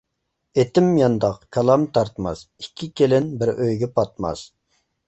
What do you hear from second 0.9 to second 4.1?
يانداق، كالام تارتماس، ئىككى كېلىن بىر ئۆيگە